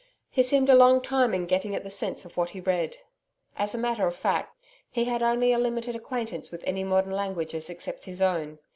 [0.31, 2.97] He seemed a long time in getting at the sense of what he read.
[3.55, 4.57] As a matter of fact,
[4.89, 8.57] he had only a limited acquaintance with any modern languages except his own.